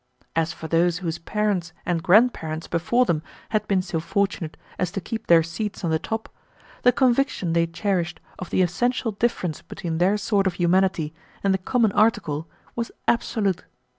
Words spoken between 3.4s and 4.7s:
had been so fortunate